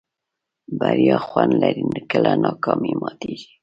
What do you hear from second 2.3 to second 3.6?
ناکامي ماتېږي.